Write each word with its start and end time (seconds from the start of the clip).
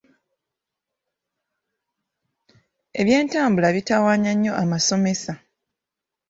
Ebyentambula 2.99 3.67
bitawaanya 3.75 4.31
nnyo 4.35 4.51
amasomesa. 4.63 5.33